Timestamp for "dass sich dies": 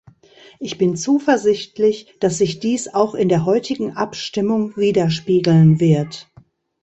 2.19-2.87